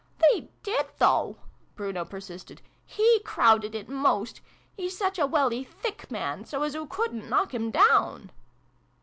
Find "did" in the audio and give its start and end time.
0.63-0.87